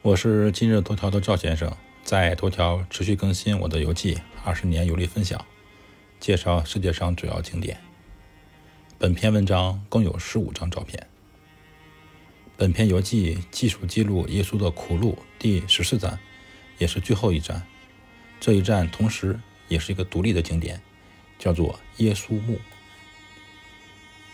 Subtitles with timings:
[0.00, 5.44] 我是今日头条的赵先生，在头条持续更新我的游记，二十年游历分享，
[6.20, 7.76] 介绍世界上主要景点。
[8.96, 11.04] 本篇文章共有十五张照片。
[12.56, 16.16] 本篇游记记述记录耶稣的苦路第十四站，
[16.78, 17.60] 也是最后一站。
[18.38, 20.80] 这一站同时也是一个独立的景点，
[21.40, 22.60] 叫做耶稣墓。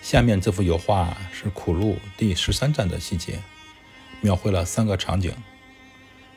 [0.03, 3.41] 下面这幅油画是苦路第十三站的细节，
[4.21, 5.35] 描绘了三个场景。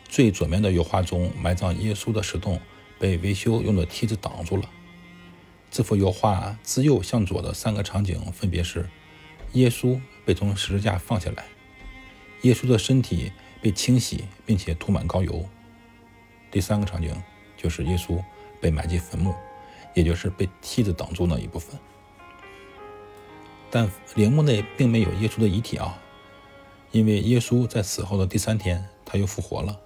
[0.09, 2.59] 最左面的油画中埋葬耶稣的石洞
[2.97, 4.69] 被维修用的梯子挡住了。
[5.69, 8.89] 这幅油画自右向左的三个场景分别是：
[9.53, 11.45] 耶稣被从十字架放下来，
[12.43, 15.47] 耶稣的身体被清洗并且涂满膏油。
[16.49, 17.13] 第三个场景
[17.57, 18.23] 就是耶稣
[18.61, 19.35] 被埋进坟墓，
[19.93, 21.77] 也就是被梯子挡住那一部分。
[23.69, 26.01] 但陵墓内并没有耶稣的遗体啊，
[26.91, 29.77] 因为耶稣在死后的第三天他又复活了。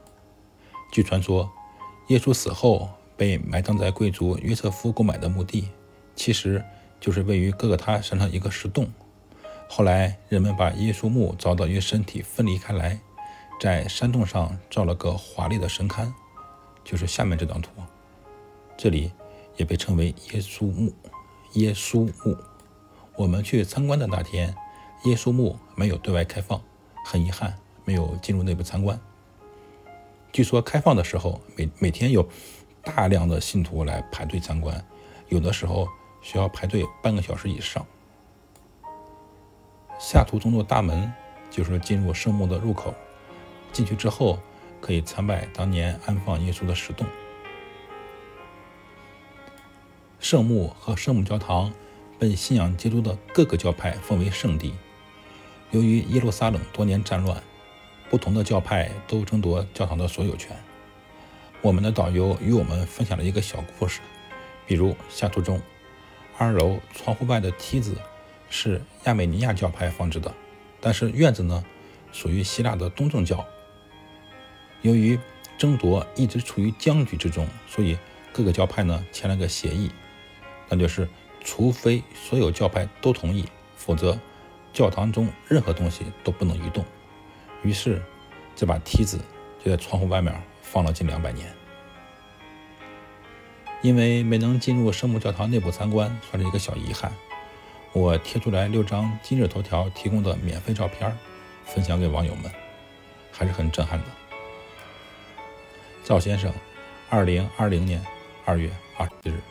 [0.91, 1.49] 据传说，
[2.07, 5.69] 耶稣死后被埋葬在贵族约瑟夫购买的墓地，
[6.15, 6.63] 其实
[6.99, 8.87] 就是位于哥哥他山上一个石洞。
[9.69, 12.99] 后来人们把耶稣墓凿得与身体分离开来，
[13.59, 16.11] 在山洞上造了个华丽的神龛，
[16.83, 17.69] 就是下面这张图。
[18.75, 19.11] 这里
[19.55, 20.93] 也被称为耶稣墓。
[21.53, 22.37] 耶稣墓，
[23.15, 24.53] 我们去参观的那天，
[25.05, 26.61] 耶稣墓没有对外开放，
[27.05, 28.99] 很遗憾，没有进入内部参观。
[30.31, 32.27] 据说开放的时候，每每天有
[32.83, 34.83] 大量的信徒来排队参观，
[35.27, 35.87] 有的时候
[36.21, 37.85] 需要排队半个小时以上。
[39.99, 41.11] 下图中的大门
[41.49, 42.93] 就是进入圣墓的入口，
[43.73, 44.39] 进去之后
[44.79, 47.05] 可以参拜当年安放耶稣的石洞。
[50.19, 51.73] 圣墓和圣母教堂
[52.17, 54.73] 被信仰基督的各个教派奉为圣地。
[55.71, 57.43] 由于耶路撒冷多年战乱。
[58.11, 60.53] 不同的教派都争夺教堂的所有权。
[61.61, 64.01] 我们的导游与我们分享了一个小故事，
[64.67, 65.61] 比如下图中，
[66.37, 67.95] 二楼窗户外的梯子
[68.49, 70.29] 是亚美尼亚教派放置的，
[70.81, 71.63] 但是院子呢
[72.11, 73.47] 属于希腊的东正教。
[74.81, 75.17] 由于
[75.57, 77.97] 争夺一直处于僵局之中，所以
[78.33, 79.89] 各个教派呢签了个协议，
[80.67, 81.07] 那就是
[81.41, 83.45] 除非所有教派都同意，
[83.77, 84.19] 否则
[84.73, 86.83] 教堂中任何东西都不能移动。
[87.63, 88.01] 于是，
[88.61, 89.19] 这把梯子
[89.65, 91.51] 就在窗户外面放了近两百年。
[93.81, 97.11] 因为没能进入圣母教堂内部参观，算是一个小遗憾。
[97.91, 101.17] 我贴出来六张今日头条提供的免费照片，
[101.65, 102.51] 分享给网友们，
[103.31, 104.05] 还是很震撼的。
[106.03, 106.53] 赵先生，
[107.09, 107.99] 二零二零年
[108.45, 109.41] 二月二十日。